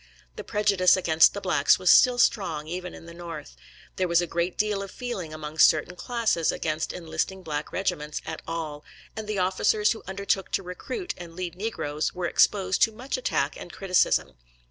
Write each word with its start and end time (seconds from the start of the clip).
The 0.35 0.43
prejudice 0.43 0.97
against 0.97 1.35
the 1.35 1.41
blacks 1.41 1.77
was 1.77 1.91
still 1.91 2.17
strong 2.17 2.65
even 2.65 2.95
in 2.95 3.05
the 3.05 3.13
North. 3.13 3.55
There 3.97 4.07
was 4.07 4.19
a 4.19 4.25
great 4.25 4.57
deal 4.57 4.81
of 4.81 4.89
feeling 4.89 5.31
among 5.31 5.59
certain 5.59 5.95
classes 5.95 6.51
against 6.51 6.91
enlisting 6.91 7.43
black 7.43 7.71
regiments 7.71 8.19
at 8.25 8.41
all, 8.47 8.83
and 9.15 9.27
the 9.27 9.37
officers 9.37 9.91
who 9.91 10.01
undertook 10.07 10.49
to 10.53 10.63
recruit 10.63 11.13
and 11.17 11.35
lead 11.35 11.53
negroes 11.53 12.15
were. 12.15 12.25
exposed 12.25 12.81
to 12.81 12.91
much 12.91 13.15
attack 13.15 13.55
and 13.55 13.71
criticism. 13.71 14.33